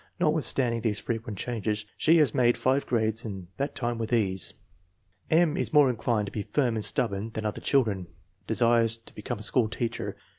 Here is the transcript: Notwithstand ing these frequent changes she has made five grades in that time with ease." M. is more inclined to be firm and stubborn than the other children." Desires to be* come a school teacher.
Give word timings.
Notwithstand 0.19 0.73
ing 0.73 0.81
these 0.81 0.97
frequent 0.97 1.37
changes 1.37 1.85
she 1.95 2.17
has 2.17 2.33
made 2.33 2.57
five 2.57 2.87
grades 2.87 3.23
in 3.23 3.49
that 3.57 3.75
time 3.75 3.99
with 3.99 4.11
ease." 4.11 4.55
M. 5.45 5.55
is 5.55 5.73
more 5.73 5.91
inclined 5.91 6.25
to 6.25 6.31
be 6.31 6.41
firm 6.41 6.75
and 6.75 6.83
stubborn 6.83 7.29
than 7.33 7.43
the 7.43 7.49
other 7.49 7.61
children." 7.61 8.07
Desires 8.47 8.97
to 8.97 9.13
be* 9.13 9.21
come 9.21 9.37
a 9.37 9.43
school 9.43 9.69
teacher. 9.69 10.15